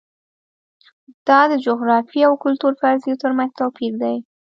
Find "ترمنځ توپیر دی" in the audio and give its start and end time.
3.23-4.15